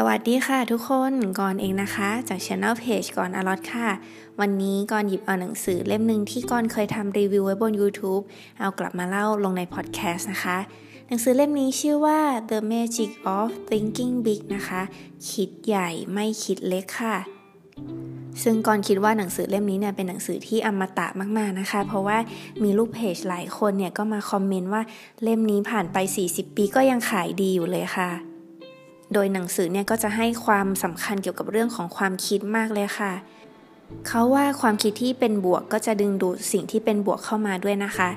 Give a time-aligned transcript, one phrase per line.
[0.00, 3.88] สวัสดีค่ะทุกคนก่อนเองนะคะ จาก Channel Page ก่อนอลอตค่ะ
[4.40, 8.22] วันนี้ก่อนหยิบเอาหนังสือเล่มหนึ่งที่ก่อนเคยทำรีวิวไว้บน YouTube
[8.60, 10.58] เอากลับมาเล่าลงในพอดแคสต์นะคะ
[11.08, 12.18] หนังสือเล่มนี้ชื่อว่า
[12.50, 14.82] The Magic of Thinking Big นะคะ
[15.30, 17.16] คิดใหญ่ไม่คิดเล็กค่ะ
[18.42, 21.06] ซึ่งก่อนคิดว่าหนังสือเล่มนี้เนี่ยเป็นหนังสือที่อมตะ
[21.38, 22.18] มากๆนะคะ เพราะว่า
[22.62, 24.82] มีลูกเพจหลายคนเนี่ยก็มาคอมเมนต์ว่า
[25.22, 25.96] เล่มนี้ผ่านไป
[26.28, 28.10] 40 ปีก็ยังขายดีอยู่เลยค่ะ
[29.12, 33.12] โดยหนังสือเนี่ยก็จะให้ความสำคัญเกี่ยวกับเรื่องของความคิดมากเลยค่ะ
[34.08, 38.10] เขาว่าความคิดที่เป็นบวกก็จะดึงดูดสิ่งที่เป็นบวกเข้ามาด้วยนะคะ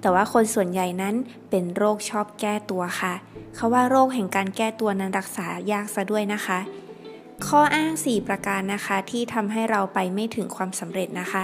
[0.00, 1.14] แต่ว่าคนส่วนใหญ่นั้น
[1.50, 3.14] เป็นโรคชอบแก้ตัวค่ะ
[3.54, 6.58] เขาว่าโรคแห่งการแก้ตัวนั้นรักษายากซะด้วยนะคะ
[7.46, 11.42] ข้ออ้าง 4 ประการนะคะที่ทำให้เราไปไม่ถึงความสำเร็จนะคะ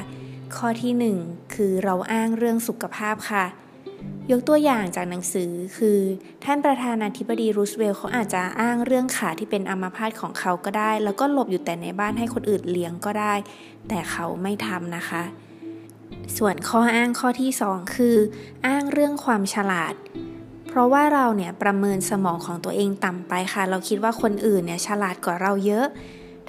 [0.56, 3.44] ข้อที่ 1 คือเราอ้างเรื่องสุขภาพค่ะ
[4.30, 5.98] ยกตัวอย่างจากหนังสือคือ
[6.44, 13.34] ท่านประธานาธิบดีรูสเวลล์เขาอาจจะอ้างเรื่องขาที่เป็นอัมพาตของเขาก็ได้ แล้วก็หลบอยู่แต่ในบ้านให้คนอื่นเลี้ยงก็ได้
[13.88, 15.22] แต่เขาไม่ทำนะคะ
[16.36, 18.16] ส่วนข้ออ้างข้อที่ 2 คือ
[18.66, 19.94] อ้างเรื่องความฉลาด
[20.68, 25.86] เพราะว่าเราเนี่ยประเมินสมองของตัวเองต่ำไปค่ะ เราคิดว่าคนอื่นเนี่ยฉลาดกว่าเราเยอะ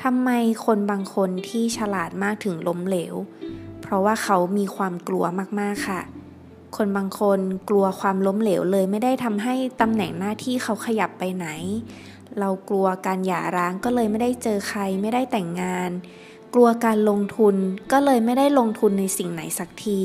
[0.04, 0.30] ทำไม
[0.66, 3.16] คนบางคนที่ฉลาดมากถึงล้มเหลว
[3.82, 5.26] เพราะว่าเขามีความกลัว
[5.60, 6.02] มากๆค่ะ
[6.78, 11.48] คนบางคนกลัวความล้มเหลวเลยไม่ได้ทำให้ตำแหน่งหน้าที่เขาขยับไปไหน
[12.40, 15.92] เรากลัวการหย่าร้างก็เลยไม่ได้เจอใครไม่ได้แต่งงาน
[16.54, 17.56] กลัวการลงทุน
[17.92, 20.02] ก็เลยไม่ได้ลงทุนในสิ่งไหนสักที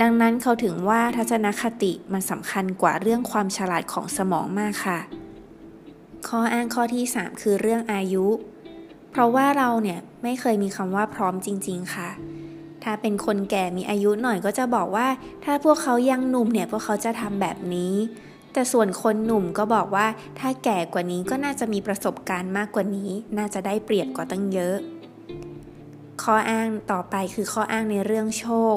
[0.00, 5.00] ดังนั้นเขาถึงว่าทัศนคติมันสำคัญกว่าเรื่องความฉลาดของสมองมากค่ะ
[6.28, 8.26] ข้ออ้างข้อที่ 3 คือเรื่องอายุ
[9.10, 12.10] เพราะว่าเราเนี่ยไม่เคยมีคำว่าพร้อมจริง ๆ ค่ะ
[12.82, 15.08] ถ้าเป็นคนแก่มีอายุหน่อยก็จะบอกว่า
[15.44, 17.94] ถ้าพวกเขายังหนุ่มเนี่ยพวกเขาจะทำแบบนี้
[18.52, 20.06] แต่ส่วนคนหนุ่มก็บอกว่า
[20.38, 24.76] ถ้าแก่กว่านี้ก็น่าจะมีประสบการณ์มากกว่านี้ น่าจะได้เปรียบกว่าตั้งเยอะ
[26.22, 28.76] ข้ออ้างต่อไปคือข้ออ้างในเรื่องโชค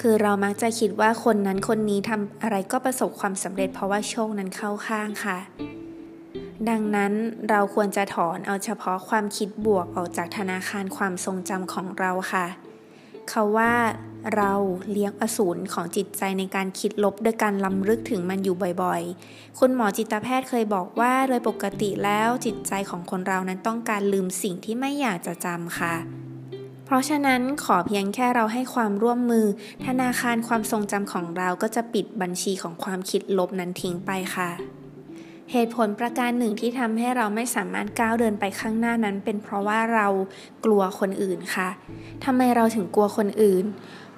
[0.00, 5.38] คือเรามักจะคิดว่าคนนั้นคนนี้ทำอะไรก็ประสบความสำเร็จเพราะว่าโชคนั้นเข้าข้างค่ะ
[6.68, 7.12] ดังนั้น
[7.50, 12.46] เราควรจะถอนเอาเฉพาะความคิดบวกออกจากธนาคารความทรงจำของเราค่ะ
[13.30, 13.72] เขาว่า
[14.36, 14.52] เรา
[14.90, 25.94] เลี้ยงอสูรของจิตใจในการคิดลบด้วยการลำลึกถึงมันอยู่บ่อยๆ คุณหมอจิตแพทย์เคยบอกว่าโดยปกติแล้วจิตใจของคนเรานั้นต้องการลืมสิ่งที่ไม่อยากจะจำค่ะ
[26.84, 29.46] เพราะฉะนั้นขอเพียงแค่เราให้ความร่วมมือ
[29.86, 34.50] ธนาคารความทรงจำของเราก็จะปิดบัญชีของความคิดลบนั้นทิ้งไปค่ะ
[35.52, 40.06] เหตุผลประการหนึ่งที่ทำให้เราไม่สามารถก้าวเดินไปข้างหน้านั้น เป็นเพราะว่าเรา
[40.64, 41.68] กลัวคนอื่นค่ะ
[42.24, 43.64] ทำไมเราถึงกลัวคนอื่น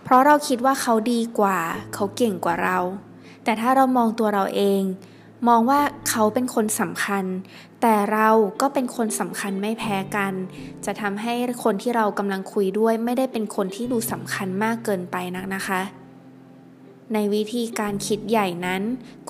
[0.04, 1.58] เพราะเราคิดว่าเขาดีกว่า
[1.94, 2.78] เขาเก่งกว่าเรา
[3.44, 4.82] แต่ถ้าเรามองตัวเราเอง
[5.48, 7.24] มองว่าเขาเป็นคนสำคัญ
[7.82, 8.28] แต่เรา
[8.60, 10.32] ก็เป็นคนสำคัญไม่แพ้กัน
[10.84, 15.80] จะทำให้คนที่เรากำลังคุยด้วยไม่ได้เป็นคนที่ดูสำคัญมากเกินไปนักนะคะ
[17.14, 18.82] ในวิธีการคิดใหญ่นั้น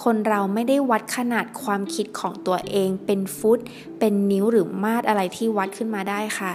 [0.03, 3.59] คนเราไม่ได้วัดขนาดความคิดของตัวเอง เป็นฟุต
[3.99, 6.53] เป็นนิ้วหรือมาตรอะไรที่วัดขึ้นมาได้ค่ะ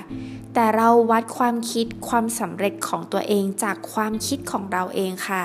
[0.53, 5.43] แต่เราวัดความคิดความสำเร็จของตัวเองจากความคิดของเราเองค่ะ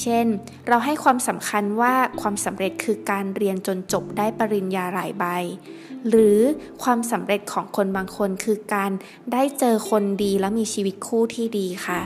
[0.00, 0.26] เช่น
[0.68, 5.24] เราให้ความสำคัญว่าความสำเร็จคือการเรียนจนจบได้ปริญญาหลายใบ
[6.08, 6.40] หรือ
[6.82, 8.90] ความสำเร็จของคนบางคนคือการ
[9.32, 12.00] ได้เจอคนดีและมีชีวิตคู่ที่ดีค่ะ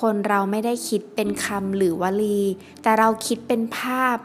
[0.00, 2.40] คนเราไม่ได้คิดเป็นคำหรือวลี
[2.82, 4.16] แต่เราคิดเป็นภาพ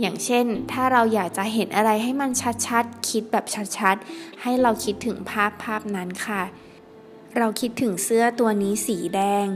[0.00, 2.30] อย่างเช่น ถ้าเราอยากจะเห็นอะไรให้มัน
[2.66, 3.44] ชัดๆ คิดแบบ
[3.78, 6.42] ชัดๆ ให้เราคิดถึงภาพภาพนั้นค่ะ
[7.36, 9.46] เราคิดถึงเสื้อตัวนี้สีแดง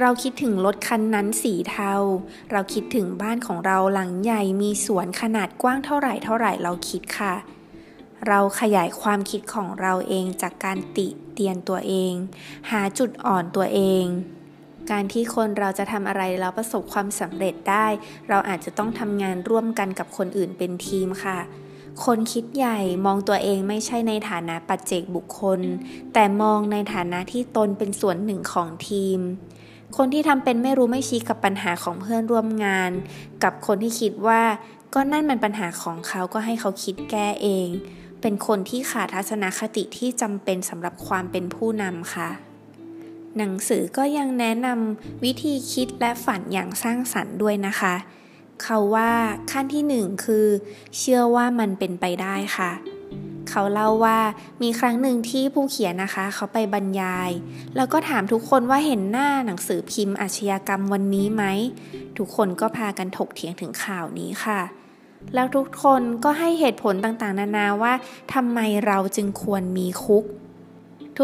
[0.00, 1.92] เราคิดถึงรถคันนั้นสีเทา
[2.50, 7.34] เราคิดถึงบ้านของเราหลังใหญ่มีสวนขนาดกว้างเท่าไหร่เท่าไหร่เราคิดค่ะ
[8.28, 12.12] เราขยายความคิดของเราเองจากการติเตียนตัวเอง
[12.70, 14.04] หาจุดอ่อนตัวเอง
[14.90, 17.86] การที่คนเราจะทำอะไรแล้วประสบความสำเร็จได้
[18.28, 21.38] เราอาจจะต้องทำงานร่วมกันกับคนอื่นเป็นทีมค่ะ
[22.04, 25.60] คนคิดใหญ่มองตัวเองไม่ใช่ในฐานะปัจเจกบุคคล
[26.12, 29.18] แต่มองในฐานะที่ตนเป็นส่วนหนึ่งของทีม
[29.96, 32.90] คนที่ทำเป็นไม่รู้ไม่ชี้กับปัญหาของเพื่อนร่วมงาน
[33.42, 34.42] กับคนที่คิดว่า
[34.94, 37.68] ก็นั่นมันปัญหาของเขาก็ให้เขาคิดแก้เอง
[38.20, 42.49] เป็นคนที่ขาดทัศนคติที่จำเป็นสำหรับความเป็นผู้นำค่ะ
[43.38, 47.94] หนังสือก็ยังแนะนำวิธีคิดและฝันอย่างสร้างสรรค์ด้วยนะคะ
[48.62, 49.10] เขาว่า
[49.50, 50.46] ขั้นที่หนึ่งคือ
[50.98, 52.70] เชื่อว่ามันเป็นไปได้ค่ะ
[53.50, 54.18] เขาเล่าว่า
[54.62, 57.30] มีครั้งหนึ่งที่ผู้เขียนนะคะ เขาไปบรรยาย
[57.76, 61.44] แล้วก็ถามทุกคนว่าเห็นหน้าหนังสือพิมพ์อาชญากรรมวันนี้ไหม
[62.18, 64.60] ทุกคนก็พากันถกเถียงถึงข่าวนี้ค่ะ
[65.34, 67.92] แล้วทุกคนก็ให้เหตุผลต่างๆ นานาว่า
[68.34, 70.24] ทำไมเราจึงควรมีคุก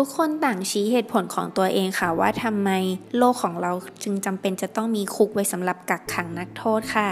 [0.01, 2.71] ทุกคนต่างชี้เหตุผลของตัวเองค่ะว่าทำไม
[3.19, 3.73] โลกของเรา
[4.03, 7.09] จึงจำเป็นจะต้องมีคุกไว้สำหรับกักขังนักโทษค่ะ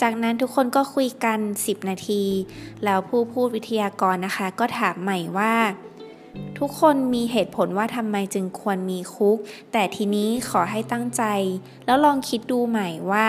[0.00, 2.24] จากนั้นทุกคนก็คุยกัน 10 นาที
[2.84, 5.54] แล้วผู้พูดวิทยากรนะคะ ก็ถามใหม่ว่า
[6.58, 9.38] ทุกคนมีเหตุผลว่าทำไมจึงควรมีคุก
[9.72, 11.22] แต่ทีนี้ขอให้ตั้งใจ
[11.86, 13.26] แล้วลองคิดดูใหม่ว่า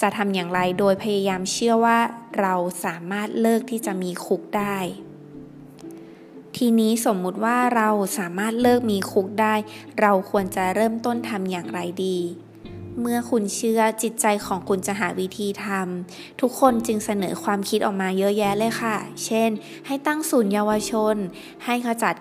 [0.00, 1.98] จะทำอย่างไรโดยพยายามเชื่อว่า
[2.40, 2.54] เรา
[2.84, 4.78] สามารถเลิกที่จะมีคุกได้
[6.62, 9.54] ทีนี้สมมุติว่าเราสามารถเลิกมีคุกได้
[10.00, 12.18] เราควรจะเริ่มต้นทำอย่างไรดี
[13.00, 19.50] เมื่อคุณเชื่อจิตใจของคุณจะหาวิธีทำทุกคนจึงเสนอความคิดออกมาเยอะแยะเลยค่ะ เช่น
[19.86, 21.16] ให้ตั้งศูนย์เยาวชน
[21.64, 22.14] ให้ขจัด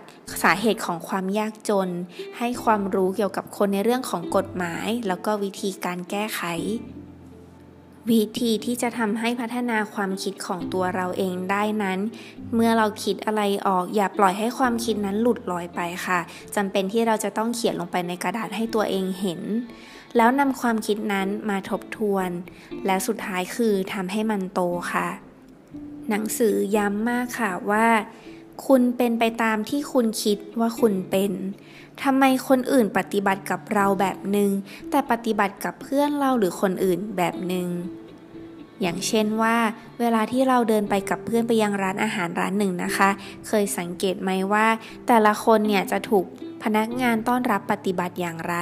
[0.43, 1.89] สาเหตุของความยากจน
[2.37, 6.41] ให้ความรู้เกี่ยวกับคนในเรื่องของกฎหมาย แล้วก็วิธีการแก้ไข
[8.09, 11.99] วิธีที่จะทำให้พัฒนาความคิดของตัวเราเองได้นั้น
[12.53, 16.19] เมื่อเราคิดอะไรออก อย่าปล่อยให้ความคิดนั้นหลุดลอยไปค่ะ
[16.55, 19.41] จำเป็นที่เราจะต้องเขียนลงไปในกระดาษให้ตัวเองเห็น
[20.17, 22.29] แล้วนำความคิดนั้นมาทบทวน
[22.85, 24.61] และสุดท้ายคือทำให้มันโต
[24.93, 25.07] ค่ะ
[26.09, 27.87] หนังสือย้ำมากค่ะว่า
[28.67, 31.31] คุณเป็นไปตามที่คุณคิดว่าคุณเป็น
[32.03, 34.51] ทำไมคนอื่นปฏิบัติกับเราแบบหนึง่ง
[34.89, 37.67] แต่ปฏิบัติกับเพื่อนเราหรือคนอื่นแบบหนึง่ง
[38.81, 39.55] อย่างเช่นว่า
[39.99, 43.09] เวลาที่เราเดินไปกับเพื่อนไปยังร้านอาหารร้านหนึ่งนะคะ
[43.47, 44.67] เคยสังเกตไหมว่า
[45.07, 46.25] แต่ละคนเนี่ยจะถูก
[46.63, 48.55] พนักงานต้อนรับปฏิบัติอย่างไร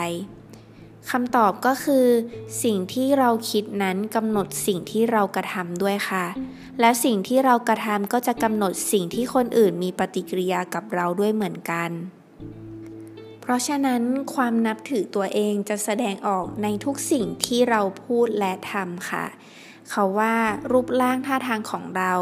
[1.11, 2.05] คำตอบก็คือ
[2.63, 6.25] สิ่งที่เราคิดนั้นกำหนดสิ่งที่เรากระทำด้วยค่ะ
[6.79, 11.89] และสิ่งที่เรากระทำก็จะกำหนดสิ่งที่คนอื่นมีปฏิกิริยากับเราด้วยเหมือนกัน
[13.41, 14.01] เพราะฉะนั้น
[14.33, 19.25] ความนับถือตัวเองจะแสดงออกในทุกสิ่งที่เราพูดและทำค่ะ
[19.91, 20.35] เขาว่า
[20.71, 22.13] รูปร่างท่าทางของเรา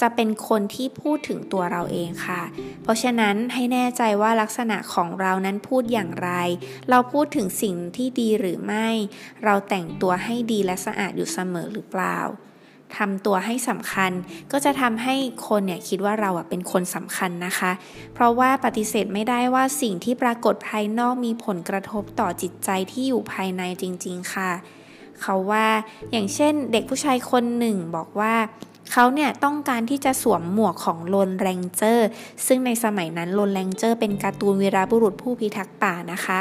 [0.00, 2.42] จะเป็นคนที่พูดถึงตัวเราเองค่ะ
[2.82, 6.30] เพราะฉะนั้นให้แน่ใจว่าลักษณะของเรานั้นพูดอย่างไร
[6.90, 8.88] เราพูดถึงสิ่งที่ดีหรือไม่
[9.44, 12.18] เราแต่งตัวให้ดีและสะอาดอยู่เสมอหรือเปล่า
[12.98, 14.12] ทำตัวให้สำคัญ
[14.52, 15.14] ก็จะทำให้
[15.48, 17.72] คนเนี่ยคิดว่าเราเป็นคนสำคัญนะคะ
[18.14, 24.50] เพราะว่าปฏิเสธไม่ได้ว่าสิ่งที่ปรากฏภายนอกมีผลกระทบต่อจิตใจที่อยู่ภายในจริง ๆ ค่ะ
[25.22, 25.66] เขาว่า
[26.12, 28.34] อย่างเช่นเด็กผู้ชายคนหนึ่งบอกว่า
[28.92, 32.08] เขาเนี่ยต้องการที่จะสวมหมวกของโลนแรงเจอร์
[32.46, 36.40] ซึ่งในสมัยนั้นโลนแรงเจอร์เป็นการ์ตูนวีรบุรุษผู้พิทักษ์ป่านะคะ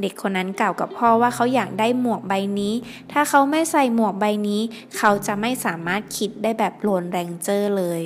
[0.00, 2.74] เด็กคนนั้นกล่าวกับพ่อว่าเขาอยากได้หมวกใบนี้
[3.12, 4.60] ถ้าเขาไม่ใส่หมวกใบนี้
[4.96, 8.02] เขาจะไม่สามารถคิดได้แบบโลนแรงเจอร์เลย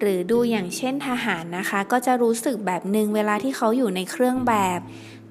[0.00, 4.80] หรือดูอย่างเช่นทหารนะคะ ก็จะรู้สึกแบบหนึ่งเวลาที่เขาอยู่ในเครื่องแบบ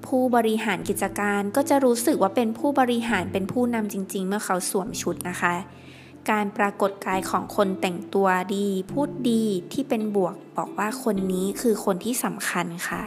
[0.06, 5.54] ผู้บริหารกิจการก็จะรู้สึกว่าเป็นผู้บริหารเป็นผู้นำจริง ๆ เมื่อเขาสวมชุดนะคะ
[6.30, 13.02] การปรากฏกายของคนแต่งตัวดี พูดดีที่เป็นบวกบอกว่าคนนี้คือคนที่สำคัญค่ะ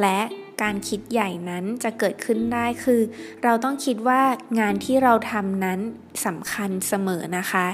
[0.00, 0.20] และ
[0.62, 3.00] การคิดใหญ่นั้นจะเกิดขึ้นได้คือ
[3.44, 4.20] เราต้องคิดว่า
[4.60, 5.80] งานที่เราทำนั้น
[6.26, 7.66] สำคัญเสมอนะคะ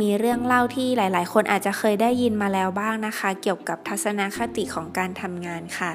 [0.00, 5.92] มีเรื่องเล่าที่หลาย ๆ คนอาจจะเคยได้ยินมาแล้วบ้างนะคะ เกี่ยวกับทัศนคติของการทำงานค่ะ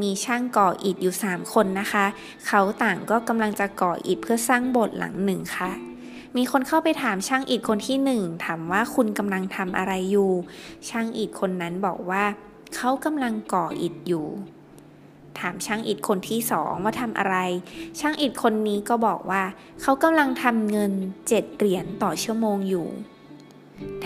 [0.00, 2.06] มีช่างก่ออิฐอยู่ 3 คนนะคะ
[2.46, 5.72] เขาต่างก็กำลังจะก่ออิฐเพื่อสร้างโบสถ์หลังหนึ่งค่ะ
[6.36, 10.32] มีคนเข้าไปถามช่างอิฐคนที่หนึ่งถามว่าคุณกำลังทำอะไรอยู่
[10.88, 12.24] ช่างอิฐคนนั้นบอกว่า
[12.74, 14.26] เขากำลังก่ออิฐอยู่
[15.38, 17.36] ถามช่างอิฐคนที่สองว่าทำอะไร
[18.00, 19.42] ช่างอิฐคนนี้ก็บอกว่า
[19.82, 20.92] เขากำลังทำเงิน
[21.28, 22.86] เจ็ดเหรียญต่อชั่วโมงอยู่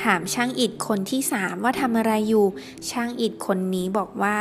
[0.02, 2.46] ถามช่างอิฐคนที่สามว่าทำอะไรอยู่
[2.90, 4.36] ช่างอิฐคนนี้บอกว่า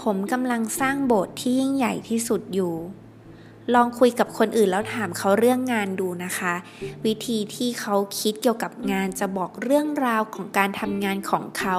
[0.00, 2.74] ผมกำลังสร้างโบสถ์ที่ยิ่งใหญ่ที่สุดอยู่
[3.74, 6.54] ลองคุยกับคนอื่นแล้วถามเขาเรื่องงานดูนะคะ
[7.06, 11.76] วิธีที่เขาคิดเกี่ยวกับงานจะบอกเรื่องราวของการทำงานของเขา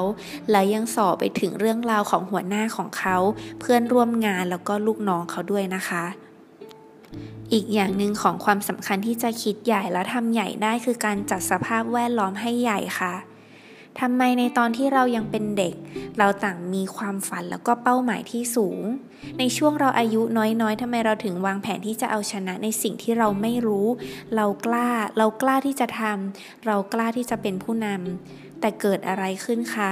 [0.51, 3.17] และยังสอบไปถึงเรื่องราวของหัวหน้าของเขา
[3.59, 6.03] เพื่อนร่วมงานแล้วก็ลูกน้องเขาด้วยนะคะ
[7.53, 13.13] อีกอย่างหนึ่งของความสำคัญที่จะคิดใหญ่และทำใหญ่ได้คือการจัดสภาพแวดล้อมให้ใหญ่ค่ะ
[13.99, 15.73] ทำไมในตอนที่เรายังเป็นเด็ก
[16.19, 18.79] เราต่างมีความฝันแล้วก็เป้าหมายที่สูง
[19.39, 23.87] ในช่วงเราอายุน้อยๆทำไมเราถึงวางแผนที่จะเอาชนะในสิ่งที่เราไม่รู้
[24.35, 29.91] เรากล้า เรากล้าที่จะทำเรากล้าที่จะเป็นผู้นำแต่เกิดอะไรขึ้นคะ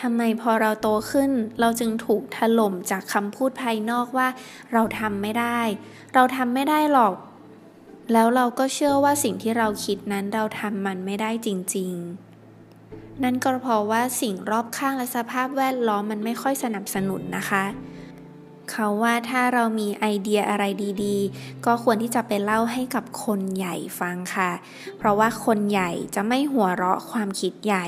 [0.00, 1.30] ทำไมพอเราโตขึ้น
[1.60, 4.28] เราจึงถูกถล่มจากคำพูดภายนอกว่า
[4.72, 5.60] เราทำไม่ได้
[6.14, 7.14] เราทำไม่ได้หรอก
[8.12, 12.31] แล้วเราก็เชื่อว่าสิ่งที่เราคิดนั้นเราทำมันไม่ได้จริง ๆ
[13.22, 17.64] นั่นก็เพราะว่าสิ่งรอบข้างและสภาพแวดล้อมมันไม่ค่อยสนับสนุนนะคะ
[18.72, 20.64] เขาว่าถ้าเรามีไอเดียอะไร
[21.04, 24.50] ดีๆ ก็ควรที่จะไปเล่าให้กับคนใหญ่ฟังค่ะ
[24.98, 27.86] เพราะว่าคนใหญ่จะไม่หัวเราะความคิดใหญ่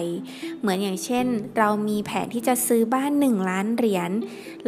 [0.61, 1.27] เหมือนอย่างเช่น
[1.59, 4.11] เรามีแผนที่จะซื้อบ้านหนึ่งล้านเหรียญ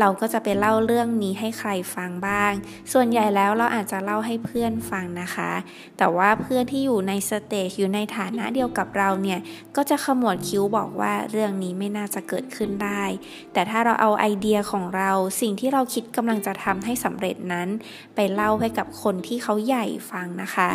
[0.00, 2.52] เราก็จะไปเล่าเรื่องนี้ให้ใครฟังบ้าง
[2.92, 5.52] ส่วนใหญ่แล้วเราอาจจะเล่าให้เพื่อนฟังนะคะ
[5.98, 9.40] แต่ว่าเพื่อนที่อยู่ในสเตจอยู่ในฐานะเดียวกับเราเนี่ย
[9.76, 13.04] ก็จะขมวดคิ้วบอกว่าเรื่องนี้ไม่น่าจะเกิดขึ้นได้
[13.52, 17.68] แต่ถ้าเราเอาไอเดียของเราสิ่งที่เราคิดกำลังจะทำให้สำเร็จนั้น
[18.14, 20.70] ไปเล่าให้กับคนที่เขาใหญ่ฟังนะคะ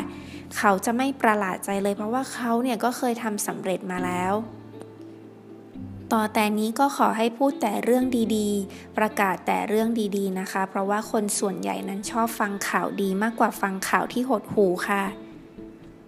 [0.58, 4.34] เขาจะไม่ประหลาดใจเลยเพราะว่าเขาเนี่ยก็เคยทำสำเร็จมาแล้ว
[6.14, 15.04] ต่อแต่นี้ก็ขอให้พูดแต่เรื่องดีๆ ประกาศแต่เรื่องดีๆนะคะ เพราะว่าคนส่วนใหญ่นั้นชอบฟังข่าวดีมากกว่าฟังข่าวที่หดหูค่ะ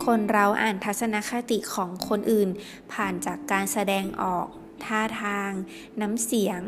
[0.05, 2.49] คนเราอ่านทัศนคติของคนอื่น
[2.93, 4.47] ผ่านจากการแสดงออก
[4.85, 5.51] ท่าทาง
[6.01, 6.61] น้ำเสียง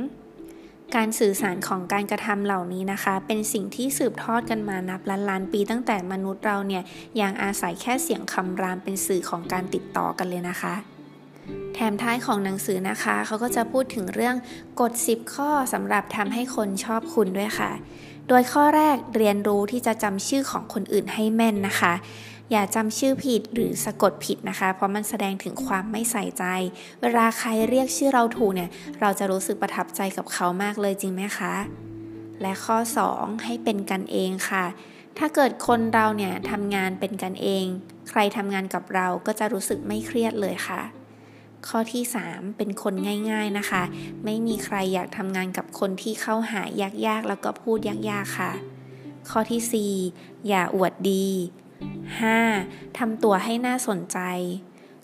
[0.96, 6.84] การสื่อสารของการกระทำเหล่านี้นะคะ เป็นสิ่งที่สืบทอดกันมานับล้านล้านปีตั้งแต่มนุษย์เราเนี่ย
[7.22, 10.74] ยังอาศัยแค่เสียงคำรามเป็นสื่อของการติดต่อกันเลยนะคะ
[11.74, 14.36] แถมท้ายของหนังสือนะคะเขาก็จะพูดถึงเรื่อง
[14.82, 17.72] กฎ 10 ข้อสำหรับทำให้คนชอบคุณด้วยค่ะ
[18.30, 21.94] โดยข้อแรกเรียนรู้ที่จะจำชื่อของคนอื่นให้แม่นนะคะ
[22.52, 26.44] อย่าจำชื่อผิดหรือสะกดผิดนะคะ เพราะมันแสดงถึงความไม่ใส่ใจ
[27.02, 28.70] เวลาใครเรียกชื่อเราถูกเนี่ย
[29.02, 31.54] เราจะรู้สึกประทับใจกับเขามากเลยจริงไหมคะ
[32.42, 32.78] และข้อ
[33.12, 34.66] 2 ให้เป็นกันเองค่ะ
[35.18, 37.66] ถ้าเกิดคนเราเนี่ยทำงานเป็นกันเอง
[38.10, 40.82] ใครทำงานกับเราก็จะรู้สึกไม่เครียดเลยค่ะ
[41.68, 42.94] ข้อที่ 3 เป็นคน
[43.32, 43.84] ง่ายๆนะคะ
[44.26, 46.62] ไม่มีใครอยากทำงานกับคนที่เข้าหา
[47.08, 48.52] ยากๆ แล้วก็พูดยากๆค่ะ
[49.30, 51.28] ข้อที่ 4 อย่าอวดดี
[51.82, 52.98] 5.
[52.98, 54.20] ทำตัวให้น่าสนใจ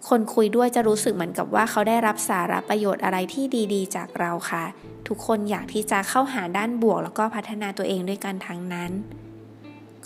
[0.09, 4.63] คนคุยด้วยจะรู้สึกเหมือนกับว่าเขาได้รับสาระประโยชน์อะไรที่ดีๆ จากเราค่ะ
[5.07, 8.91] ทุกคนอยากที่จะเข้าหาด้านบวก แล้วก็พัฒนาตัวเองด้วยกันทั้งนั้น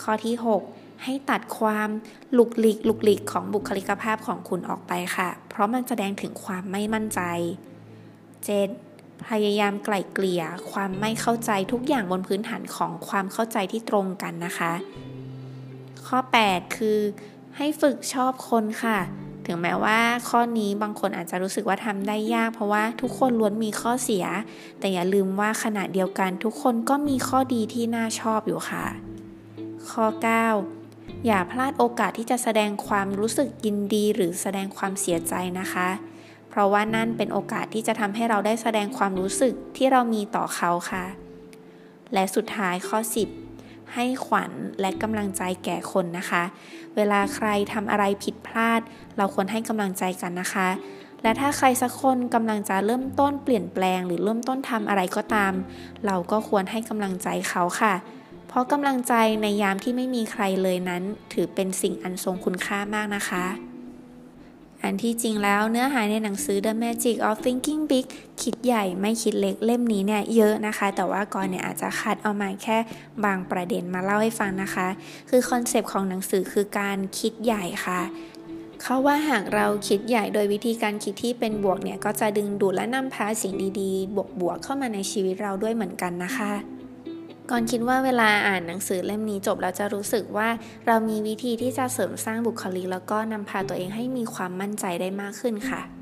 [0.02, 0.34] ข้อที่
[0.68, 1.88] 6 ให้ตัดความ
[2.36, 7.20] ลุกลิกลุกลิกของบุคลิกภาพของคุณออกไปค่ะ เพราะมันแสดงถึงความไม่มั่นใจ
[8.48, 9.28] 7.
[9.28, 14.72] พยายามไกล่เกลี่ย ความไม่เข้าใจทุกอย่างบนพื้นฐานของความเข้าใจที่ตรงกันนะคะ
[16.06, 16.98] ข้อ 8 คือ
[17.56, 18.98] ให้ฝึกชอบคนค่ะ
[19.46, 19.98] ถึงแม้ว่า
[20.28, 24.24] ข้อนี้บางคนอาจจะรู้สึกว่าทำได้ยาก เพราะว่าทุกคนล้วนมีข้อเสีย
[24.78, 28.84] แต่อย่าลืมว่าขณะเดียวกันทุกคนก็มีข้อดีที่น่าชอบอยู่ค่ะ
[29.90, 30.06] ข้อ
[30.64, 35.88] 9 อย่าพลาดโอกาสที่จะแสดงความรู้สึกยินดี หรือแสดงความเสียใจนะคะ
[36.48, 41.04] เพราะว่านั่นเป็นโอกาสที่จะทำให้เราได้แสดงความรู้สึกที่เรามีต่อเขาค่ะ
[42.14, 42.98] และสุดท้ายข้อ
[43.28, 43.45] 10
[43.94, 46.42] ให้ขวัญและกำลังใจแก่คนนะคะ
[46.96, 48.80] เวลาใครทำอะไรผิดพลาด
[49.16, 50.68] เราควรให้กำลังใจกันนะคะ
[51.22, 55.52] และถ้าใครสักคนกำลังจะเริ่มต้นเปลี่ยนแปลง หรือเริ่มต้นทำอะไรก็ตาม
[56.06, 57.94] เราก็ควรให้กำลังใจเขาค่ะ
[58.48, 61.02] เพราะกำลังใจในยามที่ไม่มีใครเลยนั้น
[61.32, 63.44] ถือเป็นสิ่งอันทรงคุณค่ามากนะคะ
[64.86, 68.06] อันที่จริงแล้วเนื้อหาในหนังสือ The Magic of Thinking Big
[68.42, 72.78] คิดใหญ่ไม่คิดเล็กเล่มนี้เนี่ยเยอะนะคะ แต่ว่าก่อนเนี่ยอาจจะคัดเอามาแค่
[73.24, 74.88] บางประเด็นมาเล่าให้ฟังนะคะ
[75.30, 78.00] คือ concept ของหนังสือคือการคิดใหญ่ค่ะ
[78.82, 86.75] เขาว่าหากเราคิดใหญ่โดยวิธีการคิดที่เป็นบวกเนี่ยก็จะดึงดูดและนำพาสิ่งดีๆ บวกๆเข้ามาในชีวิตเราด้วยเหมือนกันนะคะ
[87.50, 90.48] ก่อนคิดว่าเวลาอ่านหนังสือเล่มนี้จบแล้วจะรู้สึกว่า
[90.86, 95.95] เรามีวิธีที่จะเสริมสร้างบุคลิก แล้วก็นำพาตัวเองให้มีความมั่นใจได้มากขึ้นค่ะ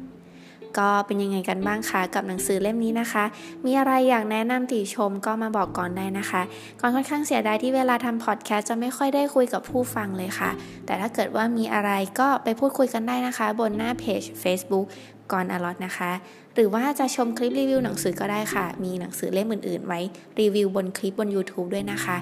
[0.78, 3.24] ก็เป็นยังไงกันบ้างคะกับหนังสือเล่มนี้นะคะ
[3.64, 6.42] มีอะไรอยากแนะนำติชมก็มาบอกก่อนได้นะคะ
[6.80, 10.50] ก่อนค่อนข้างเสียดายที่เวลาทำพอดแคสต์จะไม่ค่อยได้คุยกับผู้ฟังเลยค่ะ
[10.86, 11.90] แต่ถ้าเกิดว่ามีอะไร
[12.20, 14.86] ก็ไปพูดคุยกันได้นะคะ บนหน้าเพจ Facebook
[15.32, 16.12] ก่อนอลอตนะคะ
[16.54, 20.00] หรือว่าจะชมคลิปรีวิวหนังสือก็ได้ค่ะ มีหนังสือเล่มอื่นๆ ไว้
[20.40, 22.16] รีวิวบนคลิปบน YouTube ด้วยนะคะ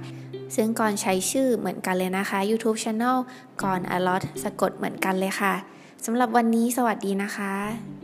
[0.56, 3.16] ซึ่งก่อนใช้ชื่อเหมือนกันเลยนะคะ YouTube Channel
[3.62, 5.54] ก่อนอลอตสะกดเหมือนกันเลยค่ะ
[6.04, 8.01] สำหรับวันนี้สวัสดีนะคะ